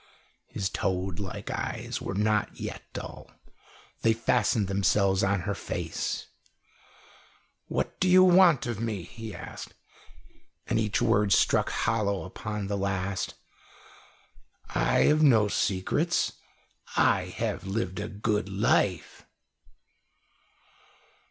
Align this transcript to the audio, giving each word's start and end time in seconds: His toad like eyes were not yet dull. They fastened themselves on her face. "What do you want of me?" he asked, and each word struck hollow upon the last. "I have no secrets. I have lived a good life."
His 0.47 0.67
toad 0.67 1.19
like 1.19 1.51
eyes 1.51 2.01
were 2.01 2.15
not 2.15 2.59
yet 2.59 2.81
dull. 2.91 3.29
They 4.01 4.13
fastened 4.13 4.67
themselves 4.67 5.21
on 5.23 5.41
her 5.41 5.53
face. 5.53 6.25
"What 7.67 7.99
do 7.99 8.09
you 8.09 8.23
want 8.23 8.65
of 8.65 8.79
me?" 8.79 9.03
he 9.03 9.35
asked, 9.35 9.75
and 10.65 10.79
each 10.79 11.03
word 11.03 11.31
struck 11.33 11.69
hollow 11.69 12.23
upon 12.23 12.65
the 12.65 12.77
last. 12.79 13.35
"I 14.73 15.01
have 15.01 15.21
no 15.21 15.47
secrets. 15.47 16.33
I 16.97 17.25
have 17.25 17.67
lived 17.67 17.99
a 17.99 18.07
good 18.07 18.49
life." 18.49 19.27